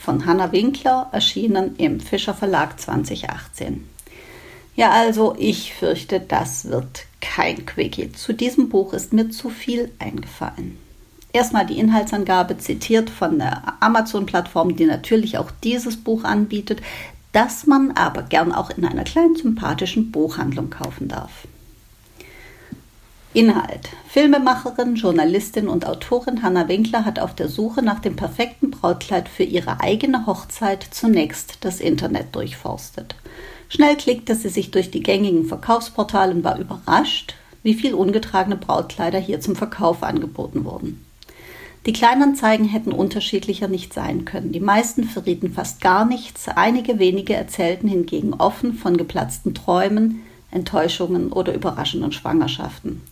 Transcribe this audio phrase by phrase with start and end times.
[0.00, 3.86] von Hanna Winkler, erschienen im Fischer Verlag 2018.
[4.74, 8.10] Ja, also ich fürchte, das wird kein Quickie.
[8.10, 10.78] Zu diesem Buch ist mir zu viel eingefallen.
[11.34, 16.80] Erstmal die Inhaltsangabe zitiert von der Amazon-Plattform, die natürlich auch dieses Buch anbietet,
[17.32, 21.46] das man aber gern auch in einer kleinen sympathischen Buchhandlung kaufen darf.
[23.32, 23.88] Inhalt.
[24.08, 29.44] Filmemacherin, Journalistin und Autorin Hanna Winkler hat auf der Suche nach dem perfekten Brautkleid für
[29.44, 33.14] ihre eigene Hochzeit zunächst das Internet durchforstet.
[33.68, 39.20] Schnell klickte sie sich durch die gängigen Verkaufsportale und war überrascht, wie viel ungetragene Brautkleider
[39.20, 41.04] hier zum Verkauf angeboten wurden.
[41.86, 44.50] Die Kleinanzeigen hätten unterschiedlicher nicht sein können.
[44.50, 51.32] Die meisten verrieten fast gar nichts, einige wenige erzählten hingegen offen von geplatzten Träumen, Enttäuschungen
[51.32, 53.02] oder überraschenden Schwangerschaften.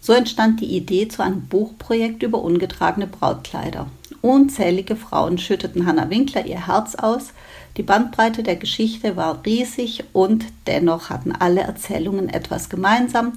[0.00, 3.88] So entstand die Idee zu einem Buchprojekt über ungetragene Brautkleider.
[4.20, 7.32] Unzählige Frauen schütteten Hannah Winkler ihr Herz aus.
[7.76, 13.34] Die Bandbreite der Geschichte war riesig und dennoch hatten alle Erzählungen etwas gemeinsam.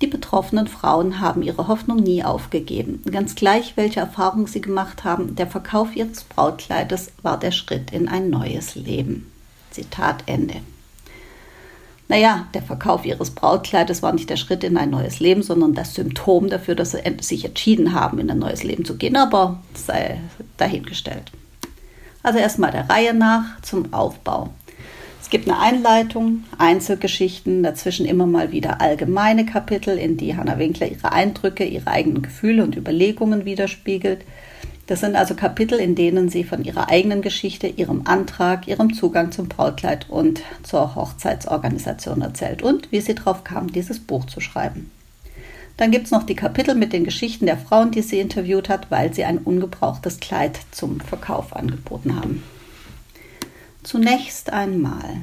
[0.00, 3.02] Die betroffenen Frauen haben ihre Hoffnung nie aufgegeben.
[3.10, 8.08] Ganz gleich, welche Erfahrungen sie gemacht haben, der Verkauf ihres Brautkleides war der Schritt in
[8.08, 9.30] ein neues Leben.
[9.70, 10.56] Zitat Ende.
[12.08, 15.94] Naja, der Verkauf ihres Brautkleides war nicht der Schritt in ein neues Leben, sondern das
[15.94, 20.20] Symptom dafür, dass sie sich entschieden haben, in ein neues Leben zu gehen, aber sei
[20.58, 21.32] dahingestellt.
[22.22, 24.50] Also erstmal der Reihe nach zum Aufbau.
[25.20, 30.88] Es gibt eine Einleitung, Einzelgeschichten, dazwischen immer mal wieder allgemeine Kapitel, in die Hannah Winkler
[30.88, 34.20] ihre Eindrücke, ihre eigenen Gefühle und Überlegungen widerspiegelt.
[34.86, 39.32] Das sind also Kapitel, in denen sie von ihrer eigenen Geschichte, ihrem Antrag, ihrem Zugang
[39.32, 44.90] zum Brautkleid und zur Hochzeitsorganisation erzählt und wie sie darauf kam, dieses Buch zu schreiben.
[45.76, 48.90] Dann gibt es noch die Kapitel mit den Geschichten der Frauen, die sie interviewt hat,
[48.90, 52.42] weil sie ein ungebrauchtes Kleid zum Verkauf angeboten haben.
[53.82, 55.16] Zunächst einmal.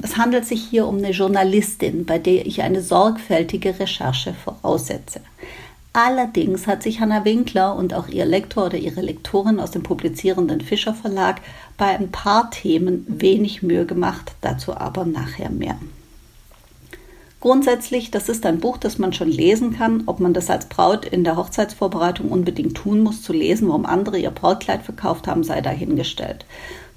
[0.00, 5.20] Es handelt sich hier um eine Journalistin, bei der ich eine sorgfältige Recherche voraussetze.
[5.98, 10.60] Allerdings hat sich Hanna Winkler und auch ihr Lektor oder ihre Lektorin aus dem publizierenden
[10.60, 11.40] Fischer Verlag
[11.78, 15.78] bei ein paar Themen wenig Mühe gemacht, dazu aber nachher mehr.
[17.40, 20.02] Grundsätzlich, das ist ein Buch, das man schon lesen kann.
[20.04, 24.18] Ob man das als Braut in der Hochzeitsvorbereitung unbedingt tun muss, zu lesen, warum andere
[24.18, 26.44] ihr Brautkleid verkauft haben, sei dahingestellt.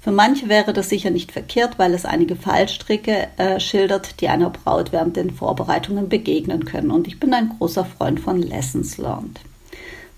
[0.00, 4.48] Für manche wäre das sicher nicht verkehrt, weil es einige Fallstricke äh, schildert, die einer
[4.48, 6.90] Braut während den Vorbereitungen begegnen können.
[6.90, 9.40] Und ich bin ein großer Freund von Lessons Learned.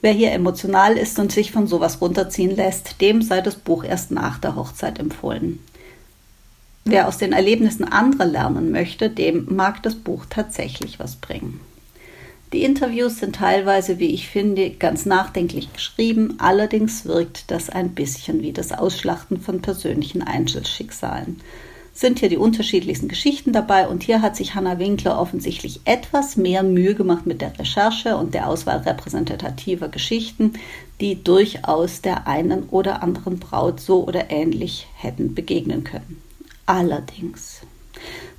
[0.00, 4.12] Wer hier emotional ist und sich von sowas runterziehen lässt, dem sei das Buch erst
[4.12, 5.58] nach der Hochzeit empfohlen.
[6.84, 11.60] Wer aus den Erlebnissen anderer lernen möchte, dem mag das Buch tatsächlich was bringen.
[12.52, 18.42] Die Interviews sind teilweise, wie ich finde, ganz nachdenklich geschrieben, allerdings wirkt das ein bisschen
[18.42, 21.40] wie das Ausschlachten von persönlichen Einzelschicksalen.
[21.94, 26.62] Sind hier die unterschiedlichsten Geschichten dabei und hier hat sich Hannah Winkler offensichtlich etwas mehr
[26.62, 30.52] Mühe gemacht mit der Recherche und der Auswahl repräsentativer Geschichten,
[31.00, 36.20] die durchaus der einen oder anderen Braut so oder ähnlich hätten begegnen können.
[36.66, 37.62] Allerdings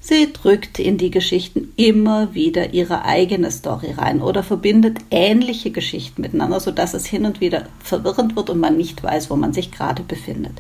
[0.06, 6.22] Sie drückt in die Geschichten immer wieder ihre eigene Story rein oder verbindet ähnliche Geschichten
[6.22, 9.72] miteinander, sodass es hin und wieder verwirrend wird und man nicht weiß, wo man sich
[9.72, 10.59] gerade befindet.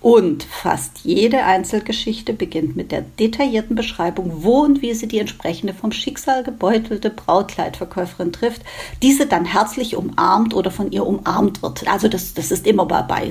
[0.00, 5.74] Und fast jede Einzelgeschichte beginnt mit der detaillierten Beschreibung, wo und wie sie die entsprechende
[5.74, 8.62] vom Schicksal gebeutelte Brautkleidverkäuferin trifft,
[9.02, 11.88] diese dann herzlich umarmt oder von ihr umarmt wird.
[11.88, 13.28] Also das, das ist immer dabei.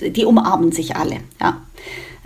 [0.00, 1.18] Die umarmen sich alle.
[1.38, 1.60] Ja.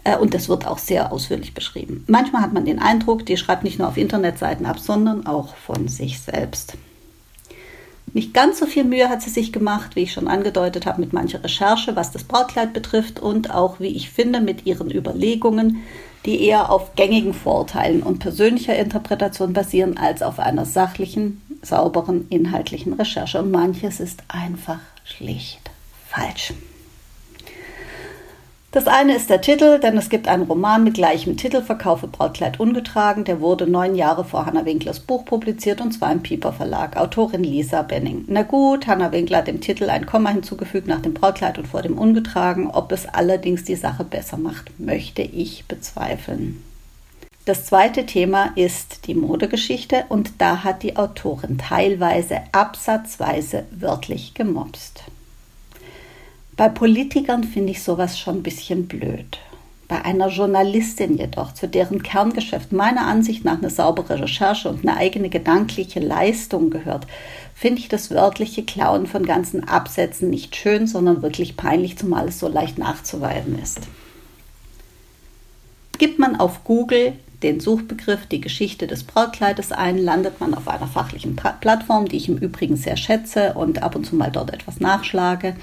[0.05, 2.05] Äh, und das wird auch sehr ausführlich beschrieben.
[2.07, 5.89] Manchmal hat man den Eindruck, die schreibt nicht nur auf Internetseiten ab, sondern auch von
[5.89, 6.75] sich selbst.
[8.13, 11.13] Nicht ganz so viel Mühe hat sie sich gemacht, wie ich schon angedeutet habe, mit
[11.13, 15.83] mancher Recherche, was das Brautkleid betrifft und auch, wie ich finde, mit ihren Überlegungen,
[16.25, 22.93] die eher auf gängigen Vorurteilen und persönlicher Interpretation basieren, als auf einer sachlichen, sauberen, inhaltlichen
[22.93, 23.43] Recherche.
[23.43, 25.71] Und manches ist einfach schlicht
[26.09, 26.55] falsch.
[28.75, 32.59] Das eine ist der Titel, denn es gibt einen Roman mit gleichem Titel, Verkaufe Brautkleid
[32.59, 33.23] ungetragen.
[33.23, 36.97] Der wurde neun Jahre vor Hannah Winklers Buch publiziert und zwar im Pieper Verlag.
[36.97, 38.25] Autorin Lisa Benning.
[38.27, 41.83] Na gut, Hannah Winkler hat dem Titel ein Komma hinzugefügt nach dem Brautkleid und vor
[41.83, 42.69] dem ungetragen.
[42.69, 46.61] Ob es allerdings die Sache besser macht, möchte ich bezweifeln.
[47.45, 55.05] Das zweite Thema ist die Modegeschichte und da hat die Autorin teilweise absatzweise wörtlich gemobst.
[56.57, 59.39] Bei Politikern finde ich sowas schon ein bisschen blöd.
[59.89, 64.97] Bei einer Journalistin jedoch, zu deren Kerngeschäft meiner Ansicht nach eine saubere Recherche und eine
[64.97, 67.07] eigene gedankliche Leistung gehört,
[67.55, 72.39] finde ich das wörtliche Klauen von ganzen Absätzen nicht schön, sondern wirklich peinlich, zumal es
[72.39, 73.81] so leicht nachzuweisen ist.
[75.99, 80.87] Gibt man auf Google den Suchbegriff die Geschichte des Brautkleides ein, landet man auf einer
[80.87, 84.81] fachlichen Plattform, die ich im Übrigen sehr schätze und ab und zu mal dort etwas
[84.81, 85.55] nachschlage.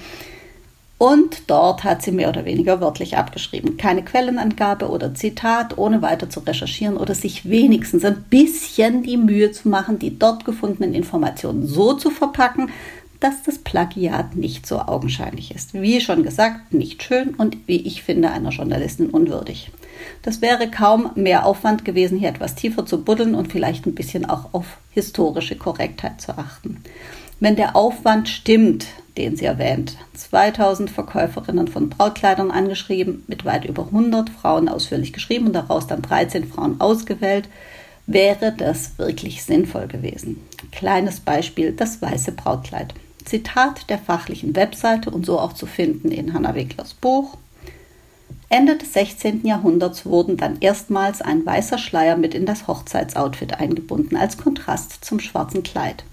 [1.02, 3.76] Und dort hat sie mehr oder weniger wörtlich abgeschrieben.
[3.76, 9.50] Keine Quellenangabe oder Zitat, ohne weiter zu recherchieren oder sich wenigstens ein bisschen die Mühe
[9.50, 12.70] zu machen, die dort gefundenen Informationen so zu verpacken,
[13.18, 15.74] dass das Plagiat nicht so augenscheinlich ist.
[15.74, 19.72] Wie schon gesagt, nicht schön und wie ich finde, einer Journalistin unwürdig.
[20.22, 24.30] Das wäre kaum mehr Aufwand gewesen, hier etwas tiefer zu buddeln und vielleicht ein bisschen
[24.30, 26.80] auch auf historische Korrektheit zu achten.
[27.40, 28.86] Wenn der Aufwand stimmt,
[29.16, 35.46] den sie erwähnt, 2000 Verkäuferinnen von Brautkleidern angeschrieben, mit weit über 100 Frauen ausführlich geschrieben
[35.46, 37.48] und daraus dann 13 Frauen ausgewählt,
[38.06, 40.40] wäre das wirklich sinnvoll gewesen.
[40.70, 42.94] Kleines Beispiel, das weiße Brautkleid.
[43.24, 47.36] Zitat der fachlichen Webseite und so auch zu finden in Hannah Weglers Buch.
[48.48, 49.46] Ende des 16.
[49.46, 55.20] Jahrhunderts wurden dann erstmals ein weißer Schleier mit in das Hochzeitsoutfit eingebunden als Kontrast zum
[55.20, 56.04] schwarzen Kleid.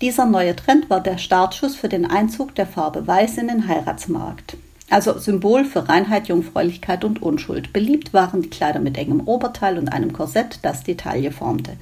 [0.00, 4.56] Dieser neue Trend war der Startschuss für den Einzug der Farbe Weiß in den Heiratsmarkt.
[4.88, 7.74] Also Symbol für Reinheit, Jungfräulichkeit und Unschuld.
[7.74, 11.72] Beliebt waren die Kleider mit engem Oberteil und einem Korsett, das die Taille formte.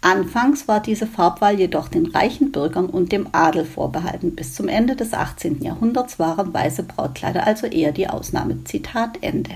[0.00, 4.36] Anfangs war diese Farbwahl jedoch den reichen Bürgern und dem Adel vorbehalten.
[4.36, 5.60] Bis zum Ende des 18.
[5.60, 8.62] Jahrhunderts waren weiße Brautkleider also eher die Ausnahme.
[8.64, 9.50] Zitat Ende.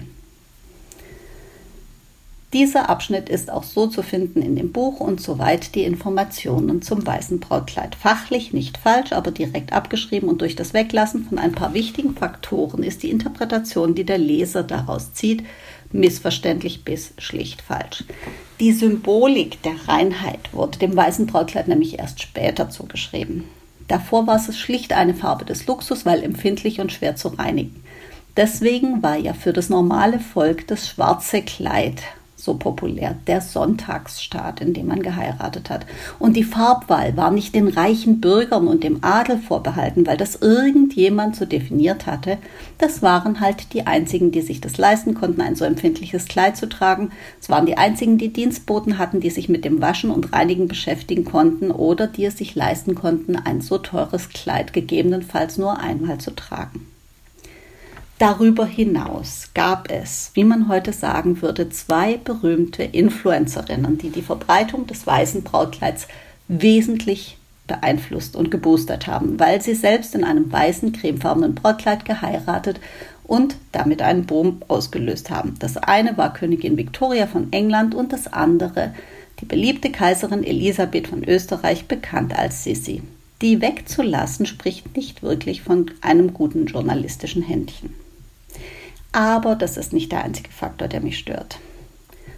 [2.55, 7.05] Dieser Abschnitt ist auch so zu finden in dem Buch und soweit die Informationen zum
[7.05, 7.97] weißen Brautkleid.
[7.97, 12.85] Fachlich nicht falsch, aber direkt abgeschrieben und durch das Weglassen von ein paar wichtigen Faktoren
[12.85, 15.43] ist die Interpretation, die der Leser daraus zieht,
[15.91, 18.05] missverständlich bis schlicht falsch.
[18.61, 23.43] Die Symbolik der Reinheit wurde dem weißen Brautkleid nämlich erst später zugeschrieben.
[23.89, 27.83] Davor war es schlicht eine Farbe des Luxus, weil empfindlich und schwer zu reinigen.
[28.37, 32.01] Deswegen war ja für das normale Volk das schwarze Kleid
[32.45, 35.87] so populär, der Sonntagsstaat, in dem man geheiratet hat.
[36.19, 41.37] Und die Farbwahl war nicht den reichen Bürgern und dem Adel vorbehalten, weil das irgendjemand
[41.37, 42.39] so definiert hatte.
[42.79, 46.69] Das waren halt die einzigen, die sich das leisten konnten, ein so empfindliches Kleid zu
[46.69, 47.11] tragen.
[47.41, 51.25] Es waren die einzigen, die Dienstboten hatten, die sich mit dem Waschen und Reinigen beschäftigen
[51.25, 56.35] konnten oder die es sich leisten konnten, ein so teures Kleid gegebenenfalls nur einmal zu
[56.35, 56.94] tragen.
[58.25, 64.87] Darüber hinaus gab es, wie man heute sagen würde, zwei berühmte Influencerinnen, die die Verbreitung
[64.87, 66.09] des weißen Brautkleids
[66.49, 67.37] wesentlich
[67.67, 72.81] beeinflusst und geboostert haben, weil sie selbst in einem weißen cremefarbenen Brautkleid geheiratet
[73.25, 75.57] und damit einen Boom ausgelöst haben.
[75.59, 78.95] Das eine war Königin Victoria von England und das andere
[79.41, 83.03] die beliebte Kaiserin Elisabeth von Österreich, bekannt als Sissi.
[83.43, 88.04] Die wegzulassen spricht nicht wirklich von einem guten journalistischen Händchen.
[89.15, 91.61] Aber das ist nicht der einzige Faktor, der mich stört.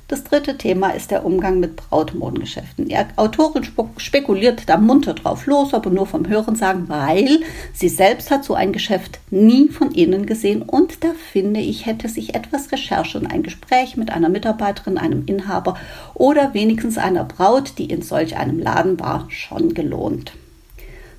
[0.08, 2.84] Das dritte Thema ist der Umgang mit Brautmodengeschäften.
[2.84, 3.66] Die Autorin
[3.96, 7.40] spekuliert da munter drauf los, aber nur vom Hören sagen, weil
[7.72, 12.10] sie selbst hat so ein Geschäft nie von innen gesehen und da finde ich, hätte
[12.10, 15.78] sich etwas Recherche und ein Gespräch mit einer Mitarbeiterin, einem Inhaber
[16.12, 20.32] oder wenigstens einer Braut, die in solch einem Laden war, schon gelohnt.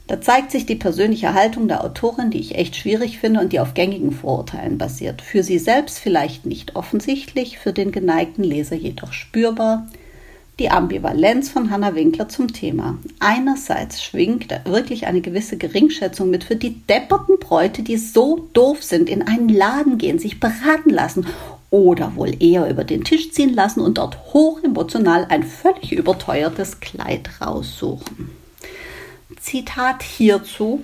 [0.07, 3.59] Da zeigt sich die persönliche Haltung der Autorin, die ich echt schwierig finde und die
[3.59, 5.21] auf gängigen Vorurteilen basiert.
[5.21, 9.87] Für sie selbst vielleicht nicht offensichtlich, für den geneigten Leser jedoch spürbar.
[10.59, 12.97] Die Ambivalenz von Hannah Winkler zum Thema.
[13.19, 19.09] Einerseits schwingt wirklich eine gewisse Geringschätzung mit für die depperten Bräute, die so doof sind,
[19.09, 21.27] in einen Laden gehen, sich beraten lassen
[21.69, 27.29] oder wohl eher über den Tisch ziehen lassen und dort hochemotional ein völlig überteuertes Kleid
[27.41, 28.46] raussuchen.
[29.39, 30.83] Zitat hierzu.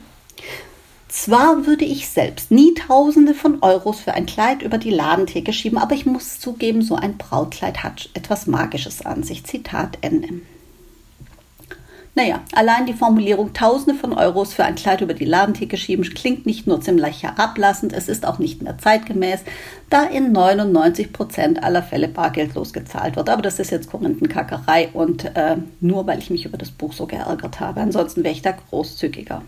[1.08, 5.78] Zwar würde ich selbst nie Tausende von Euros für ein Kleid über die Ladentheke schieben,
[5.78, 9.44] aber ich muss zugeben, so ein Brautkleid hat etwas Magisches an sich.
[9.44, 10.42] Zitat Ende.
[12.16, 16.46] Naja, allein die Formulierung Tausende von Euros für ein Kleid über die Ladentheke schieben klingt
[16.46, 19.42] nicht nur ziemlich herablassend, es ist auch nicht mehr zeitgemäß,
[19.90, 23.30] da in 99 Prozent aller Fälle bargeldlos gezahlt wird.
[23.30, 27.08] Aber das ist jetzt Korinthenkackerei und äh, nur weil ich mich über das Buch so
[27.08, 27.82] geärgert habe.
[27.82, 29.42] Ansonsten wäre ich da großzügiger.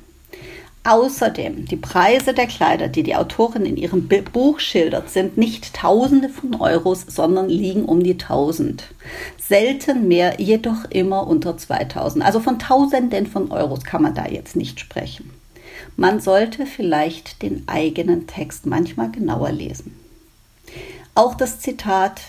[0.88, 6.30] Außerdem, die Preise der Kleider, die die Autorin in ihrem Buch schildert, sind nicht Tausende
[6.30, 8.84] von Euros, sondern liegen um die Tausend.
[9.40, 12.24] Selten mehr, jedoch immer unter 2000.
[12.24, 15.32] Also von Tausenden von Euros kann man da jetzt nicht sprechen.
[15.98, 20.00] Man sollte vielleicht den eigenen Text manchmal genauer lesen.
[21.16, 22.22] Auch das Zitat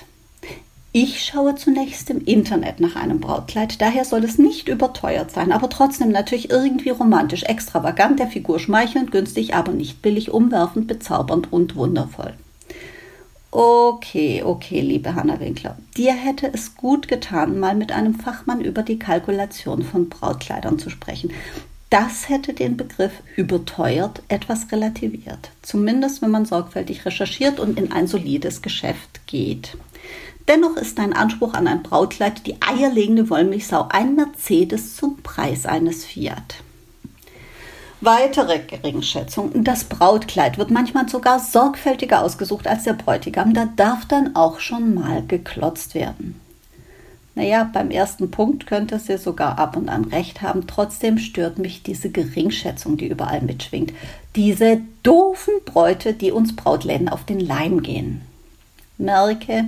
[0.99, 5.69] ich schaue zunächst im Internet nach einem Brautkleid, daher soll es nicht überteuert sein, aber
[5.69, 11.77] trotzdem natürlich irgendwie romantisch, extravagant, der Figur schmeichelnd, günstig, aber nicht billig, umwerfend, bezaubernd und
[11.77, 12.33] wundervoll.
[13.51, 15.77] Okay, okay, liebe Hanna Winkler.
[15.99, 20.89] Dir hätte es gut getan, mal mit einem Fachmann über die Kalkulation von Brautkleidern zu
[20.89, 21.31] sprechen.
[21.91, 25.51] Das hätte den Begriff überteuert etwas relativiert.
[25.61, 29.77] Zumindest wenn man sorgfältig recherchiert und in ein solides Geschäft geht.
[30.49, 36.05] Dennoch ist dein Anspruch an ein Brautkleid die eierlegende Wollmilchsau ein Mercedes zum Preis eines
[36.05, 36.57] Fiat.
[38.01, 39.65] Weitere Geringschätzung.
[39.65, 43.55] Das Brautkleid wird manchmal sogar sorgfältiger ausgesucht als der Bräutigam.
[43.55, 46.41] Da darf dann auch schon mal geklotzt werden.
[47.35, 50.67] Naja, beim ersten Punkt könnte sie sogar ab und an recht haben.
[50.67, 53.93] Trotzdem stört mich diese Geringschätzung, die überall mitschwingt.
[54.37, 58.23] Diese doofen Bräute, die uns Brautläden auf den Leim gehen.
[58.99, 59.65] Merke,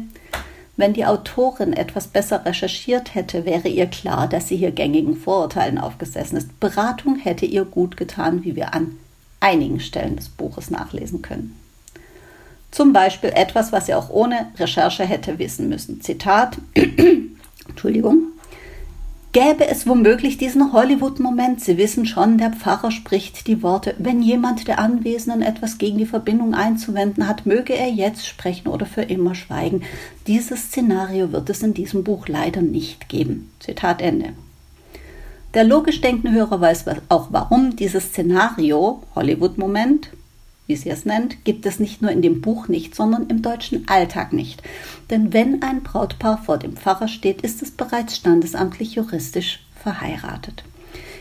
[0.78, 5.76] wenn die Autorin etwas besser recherchiert hätte, wäre ihr klar, dass sie hier gängigen Vorurteilen
[5.76, 6.61] aufgesessen ist.
[6.61, 8.97] Beratung hätte ihr gut getan, wie wir an
[9.40, 11.58] einigen Stellen des Buches nachlesen können.
[12.70, 16.00] Zum Beispiel etwas, was sie auch ohne Recherche hätte wissen müssen.
[16.00, 16.58] Zitat,
[17.68, 18.28] Entschuldigung,
[19.38, 24.66] Gäbe es womöglich diesen Hollywood-Moment, Sie wissen schon, der Pfarrer spricht die Worte, wenn jemand
[24.66, 29.37] der Anwesenden etwas gegen die Verbindung einzuwenden hat, möge er jetzt sprechen oder für immer
[29.37, 29.85] schweigen.
[30.26, 33.52] Dieses Szenario wird es in diesem Buch leider nicht geben.
[33.61, 34.30] Zitat Ende.
[35.54, 40.11] Der logisch denkende Hörer weiß auch, warum dieses Szenario, Hollywood-Moment,
[40.68, 43.88] wie sie es nennt, gibt es nicht nur in dem Buch nicht, sondern im deutschen
[43.88, 44.62] Alltag nicht.
[45.10, 50.62] Denn wenn ein Brautpaar vor dem Pfarrer steht, ist es bereits standesamtlich juristisch verheiratet.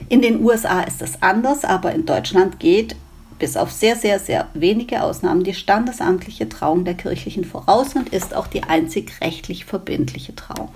[0.10, 2.98] In den USA ist es anders, aber in Deutschland geht
[3.40, 8.36] bis auf sehr, sehr, sehr wenige Ausnahmen die standesamtliche Trauung der kirchlichen voraus und ist
[8.36, 10.70] auch die einzig rechtlich verbindliche Trauung.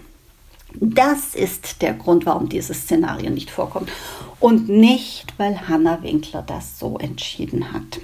[0.79, 3.91] Das ist der Grund, warum dieses Szenario nicht vorkommt.
[4.39, 7.99] Und nicht, weil Hannah Winkler das so entschieden hat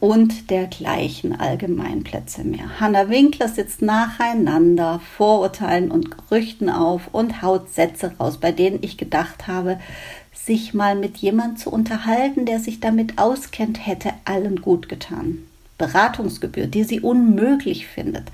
[0.00, 2.80] und dergleichen Allgemeinplätze mehr.
[2.80, 8.96] Hanna Winkler sitzt nacheinander Vorurteilen und Gerüchten auf und haut Sätze raus, bei denen ich
[8.96, 9.78] gedacht habe,
[10.32, 15.46] sich mal mit jemand zu unterhalten, der sich damit auskennt, hätte allen gut getan.
[15.80, 18.24] Beratungsgebühr, die sie unmöglich findet.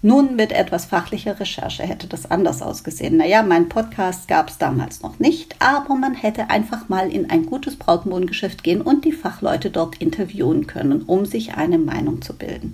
[0.00, 3.18] Nun mit etwas fachlicher Recherche hätte das anders ausgesehen.
[3.18, 7.44] Naja, mein Podcast gab es damals noch nicht, aber man hätte einfach mal in ein
[7.44, 12.72] gutes Brautmodengeschäft gehen und die Fachleute dort interviewen können, um sich eine Meinung zu bilden.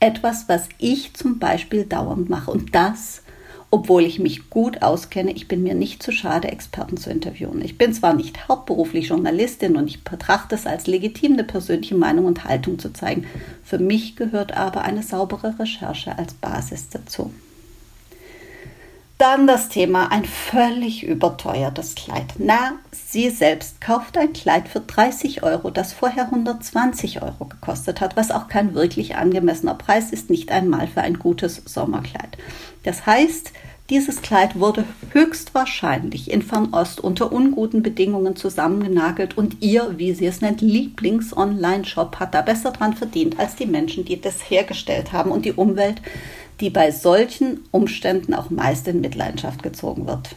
[0.00, 2.50] Etwas, was ich zum Beispiel dauernd mache.
[2.50, 3.22] Und das
[3.70, 7.62] obwohl ich mich gut auskenne, ich bin mir nicht zu schade, Experten zu interviewen.
[7.62, 12.24] Ich bin zwar nicht hauptberuflich Journalistin und ich betrachte es als legitim, eine persönliche Meinung
[12.24, 13.26] und Haltung zu zeigen.
[13.62, 17.30] Für mich gehört aber eine saubere Recherche als Basis dazu.
[19.18, 22.34] Dann das Thema ein völlig überteuertes Kleid.
[22.38, 28.16] Na, sie selbst kauft ein Kleid für 30 Euro, das vorher 120 Euro gekostet hat,
[28.16, 32.38] was auch kein wirklich angemessener Preis ist, nicht einmal für ein gutes Sommerkleid.
[32.84, 33.52] Das heißt,
[33.90, 40.42] dieses Kleid wurde höchstwahrscheinlich in Fernost unter unguten Bedingungen zusammengenagelt und ihr, wie sie es
[40.42, 45.44] nennt, Lieblings-Online-Shop hat da besser dran verdient als die Menschen, die das hergestellt haben und
[45.44, 46.02] die Umwelt,
[46.60, 50.30] die bei solchen Umständen auch meist in Mitleidenschaft gezogen wird.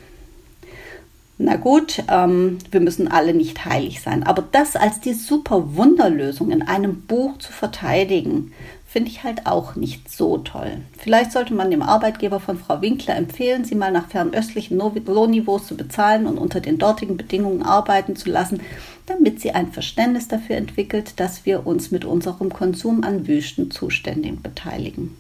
[1.44, 6.52] Na gut, ähm, wir müssen alle nicht heilig sein, aber das als die super Wunderlösung
[6.52, 8.54] in einem Buch zu verteidigen,
[8.86, 10.82] finde ich halt auch nicht so toll.
[11.00, 15.76] Vielleicht sollte man dem Arbeitgeber von Frau Winkler empfehlen, sie mal nach fernöstlichen Lohnniveaus zu
[15.76, 18.60] bezahlen und unter den dortigen Bedingungen arbeiten zu lassen,
[19.08, 25.16] damit sie ein Verständnis dafür entwickelt, dass wir uns mit unserem Konsum an Wüstenzuständen beteiligen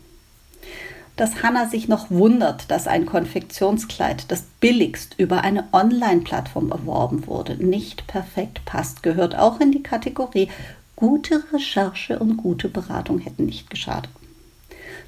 [1.15, 7.55] dass Hannah sich noch wundert, dass ein Konfektionskleid, das billigst über eine Online-Plattform erworben wurde,
[7.63, 10.49] nicht perfekt passt, gehört auch in die Kategorie
[10.95, 14.11] gute Recherche und gute Beratung hätten nicht geschadet.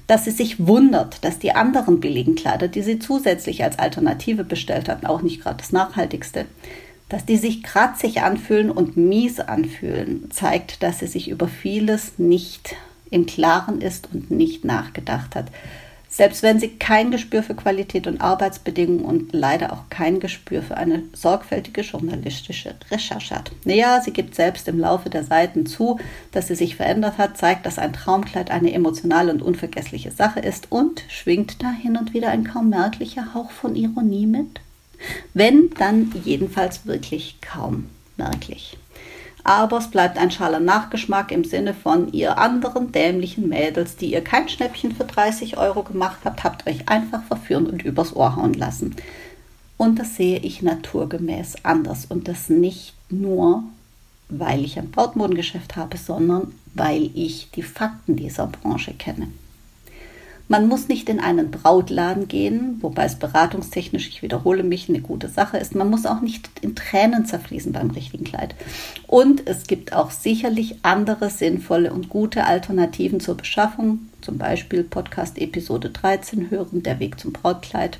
[0.06, 4.88] Dass sie sich wundert, dass die anderen billigen Kleider, die sie zusätzlich als Alternative bestellt
[4.88, 6.46] hatten, auch nicht gerade das nachhaltigste,
[7.08, 12.74] dass die sich kratzig anfühlen und mies anfühlen, zeigt, dass sie sich über vieles nicht
[13.10, 15.46] im Klaren ist und nicht nachgedacht hat.
[16.16, 20.76] Selbst wenn sie kein Gespür für Qualität und Arbeitsbedingungen und leider auch kein Gespür für
[20.76, 23.50] eine sorgfältige journalistische Recherche hat.
[23.64, 25.98] Naja, sie gibt selbst im Laufe der Seiten zu,
[26.30, 30.70] dass sie sich verändert hat, zeigt, dass ein Traumkleid eine emotionale und unvergessliche Sache ist
[30.70, 34.60] und schwingt da hin und wieder ein kaum merklicher Hauch von Ironie mit.
[35.32, 38.78] Wenn, dann jedenfalls wirklich kaum merklich
[39.44, 44.24] aber es bleibt ein schaler Nachgeschmack im Sinne von ihr anderen dämlichen Mädels, die ihr
[44.24, 48.54] kein Schnäppchen für 30 Euro gemacht habt, habt euch einfach verführen und übers Ohr hauen
[48.54, 48.96] lassen.
[49.76, 53.64] Und das sehe ich naturgemäß anders und das nicht nur,
[54.30, 59.28] weil ich ein Brautmodengeschäft habe, sondern weil ich die Fakten dieser Branche kenne.
[60.46, 65.28] Man muss nicht in einen Brautladen gehen, wobei es beratungstechnisch, ich wiederhole mich, eine gute
[65.28, 65.74] Sache ist.
[65.74, 68.54] Man muss auch nicht in Tränen zerfließen beim richtigen Kleid.
[69.06, 75.38] Und es gibt auch sicherlich andere sinnvolle und gute Alternativen zur Beschaffung, zum Beispiel Podcast
[75.38, 77.98] Episode 13 hören, der Weg zum Brautkleid.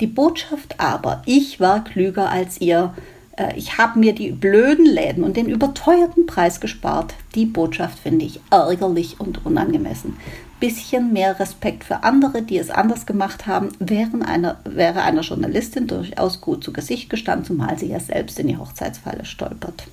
[0.00, 2.94] Die Botschaft aber, ich war klüger als ihr,
[3.36, 7.14] äh, ich habe mir die blöden Läden und den überteuerten Preis gespart.
[7.34, 10.16] Die Botschaft finde ich ärgerlich und unangemessen
[10.60, 15.86] bisschen mehr Respekt für andere, die es anders gemacht haben, wären einer, wäre einer Journalistin
[15.86, 19.84] durchaus gut zu Gesicht gestanden, zumal sie ja selbst in die Hochzeitsfalle stolpert.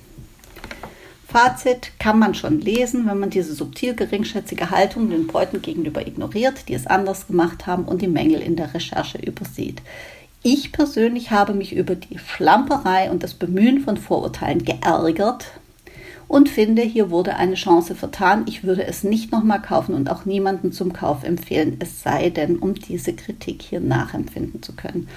[1.28, 6.68] Fazit kann man schon lesen, wenn man diese subtil geringschätzige Haltung den Bräuten gegenüber ignoriert,
[6.68, 9.82] die es anders gemacht haben und die Mängel in der Recherche übersieht.
[10.42, 15.46] Ich persönlich habe mich über die Schlamperei und das Bemühen von Vorurteilen geärgert,
[16.28, 18.44] und finde, hier wurde eine Chance vertan.
[18.48, 22.58] Ich würde es nicht nochmal kaufen und auch niemanden zum Kauf empfehlen, es sei denn,
[22.58, 25.08] um diese Kritik hier nachempfinden zu können.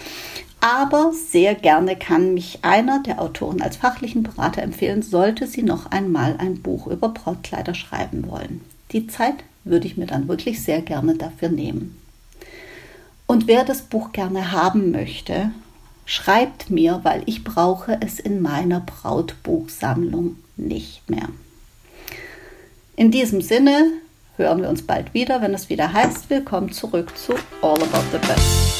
[0.61, 5.89] Aber sehr gerne kann mich einer der Autoren als fachlichen Berater empfehlen, sollte sie noch
[5.91, 8.61] einmal ein Buch über Brautkleider schreiben wollen.
[8.91, 11.97] Die Zeit würde ich mir dann wirklich sehr gerne dafür nehmen.
[13.25, 15.51] Und wer das Buch gerne haben möchte,
[16.05, 21.29] schreibt mir, weil ich brauche es in meiner Brautbuchsammlung nicht mehr.
[22.95, 23.91] In diesem Sinne
[24.35, 28.17] hören wir uns bald wieder, wenn es wieder heißt, willkommen zurück zu All About the
[28.27, 28.78] Best.